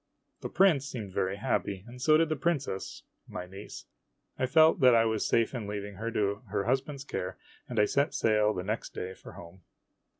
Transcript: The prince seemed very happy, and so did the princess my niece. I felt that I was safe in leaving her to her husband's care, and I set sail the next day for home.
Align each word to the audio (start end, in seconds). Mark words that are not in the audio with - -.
The 0.39 0.49
prince 0.49 0.87
seemed 0.87 1.13
very 1.13 1.35
happy, 1.35 1.83
and 1.85 2.01
so 2.01 2.17
did 2.17 2.29
the 2.29 2.35
princess 2.35 3.03
my 3.27 3.45
niece. 3.45 3.85
I 4.35 4.47
felt 4.47 4.79
that 4.79 4.95
I 4.95 5.05
was 5.05 5.27
safe 5.27 5.53
in 5.53 5.67
leaving 5.67 5.97
her 5.97 6.09
to 6.09 6.41
her 6.47 6.63
husband's 6.63 7.03
care, 7.03 7.37
and 7.69 7.79
I 7.79 7.85
set 7.85 8.15
sail 8.15 8.51
the 8.51 8.63
next 8.63 8.95
day 8.95 9.13
for 9.13 9.33
home. 9.33 9.61